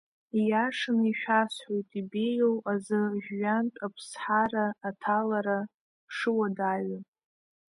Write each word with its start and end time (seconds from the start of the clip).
Ииашаны 0.39 1.03
ишәасҳәоит 1.11 1.89
ибеиоу 1.99 2.55
изы 2.73 2.99
Жәҩантә 3.23 3.79
Аԥсҳара 3.85 4.65
аҭалара 4.87 5.59
шуадаҩу. 6.15 7.01